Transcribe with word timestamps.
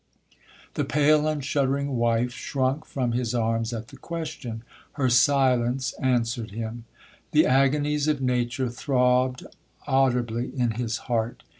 The 0.73 0.83
pale 0.83 1.27
and 1.27 1.45
shuddering 1.45 1.95
wife 1.95 2.31
shrunk 2.31 2.85
from 2.85 3.11
his 3.11 3.35
arms 3.35 3.71
at 3.71 3.89
the 3.89 3.97
question—her 3.97 5.09
silence 5.11 5.93
answered 6.01 6.49
him. 6.49 6.85
The 7.33 7.45
agonies 7.45 8.07
of 8.07 8.19
nature 8.19 8.69
throbbed 8.71 9.45
audibly 9.85 10.49
in 10.59 10.71
his 10.71 10.97
heart. 11.05 11.43